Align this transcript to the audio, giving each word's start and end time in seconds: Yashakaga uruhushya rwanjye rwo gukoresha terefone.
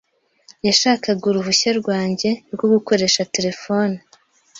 Yashakaga 0.67 1.23
uruhushya 1.27 1.71
rwanjye 1.79 2.29
rwo 2.53 2.67
gukoresha 2.73 3.27
terefone. 3.35 3.97